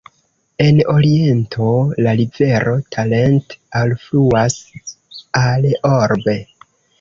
[0.63, 1.65] En oriento
[2.05, 4.57] la rivero Talent alfluas
[5.43, 5.69] al
[6.01, 6.37] Orbe.